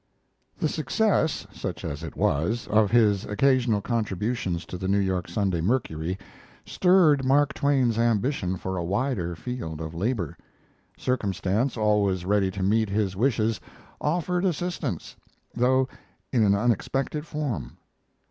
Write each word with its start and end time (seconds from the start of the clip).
The 0.57 0.67
success 0.67 1.45
such 1.53 1.85
as 1.85 2.01
it 2.01 2.15
was 2.17 2.65
of 2.69 2.89
his 2.89 3.23
occasional 3.23 3.81
contributions 3.81 4.65
to 4.65 4.77
the 4.79 4.87
New 4.87 4.97
York 4.97 5.29
Sunday 5.29 5.61
Mercury 5.61 6.17
stirred 6.65 7.23
Mark 7.23 7.53
Twain's 7.53 7.99
ambition 7.99 8.57
for 8.57 8.77
a 8.77 8.83
wider 8.83 9.35
field 9.35 9.79
of 9.79 9.93
labor. 9.93 10.35
Circumstance, 10.97 11.77
always 11.77 12.25
ready 12.25 12.49
to 12.49 12.63
meet 12.63 12.89
his 12.89 13.15
wishes, 13.15 13.61
offered 14.01 14.43
assistance, 14.43 15.17
though 15.53 15.87
in 16.33 16.41
an 16.43 16.55
unexpected 16.55 17.27
form. 17.27 17.77